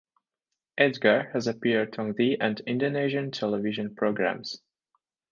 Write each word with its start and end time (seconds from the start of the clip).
Edgar 0.79 1.29
has 1.31 1.45
appeared 1.45 1.99
on 1.99 2.13
the 2.13 2.35
and 2.41 2.59
Indonesian 2.61 3.29
television 3.29 3.93
programs. 3.93 4.59